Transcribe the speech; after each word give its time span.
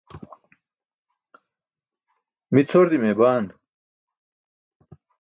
mi 2.53 2.61
cʰor 2.69 2.85
dimee 2.91 3.17
baan 3.19 3.45